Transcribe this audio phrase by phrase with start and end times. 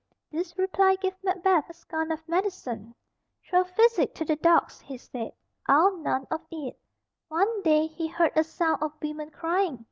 [0.31, 2.95] This reply gave Macbeth a scorn of medicine.
[3.47, 5.31] "Throw physic to the dogs," he said;
[5.67, 6.75] "I'll none of it."
[7.27, 9.79] One day he heard a sound of women crying.